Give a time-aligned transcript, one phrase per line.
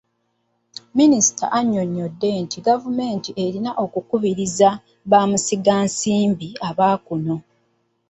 [0.97, 4.69] Minisita yannyonnyodde nti gavumenti erina okukubiriza
[5.11, 7.35] bamusigansimbi aba kuno.